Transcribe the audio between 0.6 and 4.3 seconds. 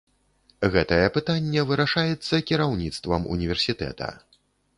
Гэтае пытанне вырашаецца кіраўніцтвам універсітэта.